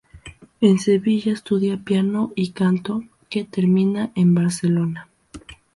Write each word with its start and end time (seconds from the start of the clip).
En 0.61 0.79
Sevilla 0.79 1.31
estudia 1.31 1.77
piano 1.77 2.31
y 2.35 2.53
canto, 2.53 3.03
que 3.29 3.43
termina 3.45 4.11
en 4.15 4.33
Barcelona. 4.33 5.07